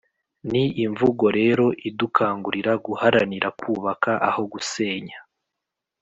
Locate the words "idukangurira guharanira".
1.87-3.47